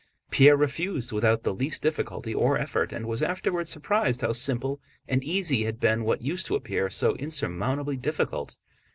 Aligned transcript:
Pierre 0.31 0.57
refused 0.57 1.11
without 1.11 1.43
the 1.43 1.53
least 1.53 1.83
difficulty 1.83 2.33
or 2.33 2.57
effort, 2.57 2.91
and 2.91 3.05
was 3.05 3.21
afterwards 3.21 3.69
surprised 3.69 4.21
how 4.21 4.31
simple 4.31 4.79
and 5.07 5.23
easy 5.23 5.65
had 5.65 5.79
been 5.79 6.03
what 6.05 6.23
used 6.23 6.47
to 6.47 6.55
appear 6.55 6.89
so 6.89 7.13
insurmountably 7.17 7.97
difficult. 7.97 8.55